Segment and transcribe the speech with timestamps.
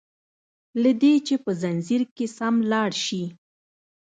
[0.81, 3.23] له دي چي په ځنځير کي سم لاړ شي